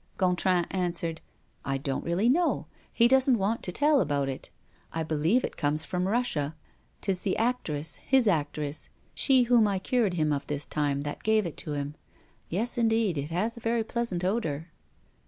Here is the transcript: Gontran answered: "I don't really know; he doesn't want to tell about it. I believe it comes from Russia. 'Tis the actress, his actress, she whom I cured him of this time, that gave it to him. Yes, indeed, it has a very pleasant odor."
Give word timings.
Gontran 0.17 0.65
answered: 0.71 1.21
"I 1.63 1.77
don't 1.77 2.03
really 2.03 2.27
know; 2.27 2.65
he 2.91 3.07
doesn't 3.07 3.37
want 3.37 3.61
to 3.61 3.71
tell 3.71 4.01
about 4.01 4.29
it. 4.29 4.49
I 4.91 5.03
believe 5.03 5.43
it 5.43 5.57
comes 5.57 5.85
from 5.85 6.07
Russia. 6.07 6.55
'Tis 7.01 7.19
the 7.19 7.37
actress, 7.37 7.97
his 7.97 8.27
actress, 8.27 8.89
she 9.13 9.43
whom 9.43 9.67
I 9.67 9.77
cured 9.77 10.15
him 10.15 10.33
of 10.33 10.47
this 10.47 10.65
time, 10.65 11.01
that 11.01 11.21
gave 11.21 11.45
it 11.45 11.55
to 11.57 11.73
him. 11.73 11.93
Yes, 12.49 12.79
indeed, 12.79 13.15
it 13.15 13.29
has 13.29 13.57
a 13.57 13.59
very 13.59 13.83
pleasant 13.83 14.23
odor." 14.23 14.71